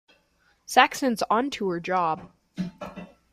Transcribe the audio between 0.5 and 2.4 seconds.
Saxon's onto her job.